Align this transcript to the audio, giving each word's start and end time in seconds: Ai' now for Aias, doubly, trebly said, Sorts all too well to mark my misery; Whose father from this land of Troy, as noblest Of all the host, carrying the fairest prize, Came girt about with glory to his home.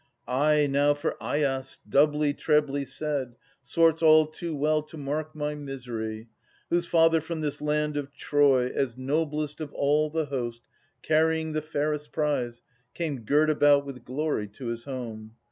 Ai' 0.27 0.65
now 0.67 0.95
for 0.95 1.15
Aias, 1.21 1.77
doubly, 1.87 2.33
trebly 2.33 2.85
said, 2.87 3.35
Sorts 3.61 4.01
all 4.01 4.25
too 4.25 4.55
well 4.55 4.81
to 4.81 4.97
mark 4.97 5.35
my 5.35 5.53
misery; 5.53 6.27
Whose 6.71 6.87
father 6.87 7.21
from 7.21 7.41
this 7.41 7.61
land 7.61 7.95
of 7.97 8.11
Troy, 8.11 8.71
as 8.73 8.97
noblest 8.97 9.61
Of 9.61 9.71
all 9.75 10.09
the 10.09 10.25
host, 10.25 10.63
carrying 11.03 11.53
the 11.53 11.61
fairest 11.61 12.11
prize, 12.11 12.63
Came 12.95 13.19
girt 13.25 13.51
about 13.51 13.85
with 13.85 14.03
glory 14.03 14.47
to 14.47 14.69
his 14.69 14.85
home. 14.85 15.35